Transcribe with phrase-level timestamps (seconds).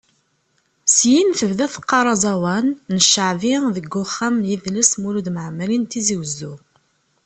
[0.95, 6.53] Syin tebda teqqar aẓawan n cceɛbi deg Uxxam n yidles Mulud Mɛemmeri n Tizi Uzzu.